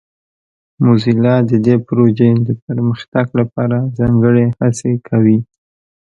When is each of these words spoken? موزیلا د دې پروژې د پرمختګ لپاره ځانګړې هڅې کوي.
موزیلا 0.83 1.35
د 1.49 1.51
دې 1.65 1.75
پروژې 1.87 2.29
د 2.47 2.49
پرمختګ 2.65 3.25
لپاره 3.39 3.77
ځانګړې 3.97 4.45
هڅې 4.59 4.91
کوي. 5.07 5.37